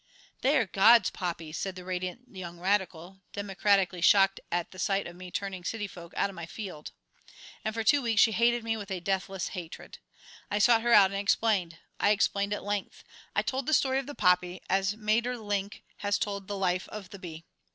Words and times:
"They 0.41 0.57
are 0.57 0.65
God's 0.65 1.11
poppies," 1.11 1.59
said 1.59 1.75
the 1.75 1.85
Radiant 1.85 2.21
Young 2.35 2.59
Radical, 2.59 3.21
democratically 3.33 4.01
shocked 4.01 4.39
at 4.51 4.81
sight 4.81 5.05
of 5.05 5.15
me 5.15 5.29
turning 5.29 5.63
city 5.63 5.85
folk 5.85 6.11
out 6.17 6.27
of 6.27 6.35
my 6.35 6.47
field. 6.47 6.91
And 7.63 7.71
for 7.75 7.83
two 7.83 8.01
weeks 8.01 8.19
she 8.19 8.31
hated 8.31 8.63
me 8.63 8.75
with 8.75 8.89
a 8.89 8.99
deathless 8.99 9.49
hatred. 9.49 9.99
I 10.49 10.57
sought 10.57 10.81
her 10.81 10.91
out 10.91 11.11
and 11.11 11.19
explained. 11.19 11.77
I 11.99 12.09
explained 12.09 12.51
at 12.51 12.63
length. 12.63 13.03
I 13.35 13.43
told 13.43 13.67
the 13.67 13.73
story 13.75 13.99
of 13.99 14.07
the 14.07 14.15
poppy 14.15 14.59
as 14.71 14.95
Maeterlinck 14.97 15.83
has 15.97 16.17
told 16.17 16.47
the 16.47 16.57
life 16.57 16.89
of 16.89 17.11
the 17.11 17.19
bee. 17.19 17.45